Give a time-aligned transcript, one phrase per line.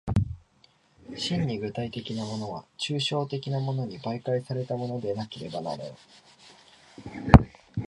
[1.15, 5.95] 真に具体的なものは抽象的なものに媒介されたものでなければならぬ。